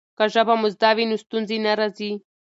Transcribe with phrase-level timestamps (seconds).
[0.17, 2.11] که ژبه مو زده وي نو ستونزې نه راځي.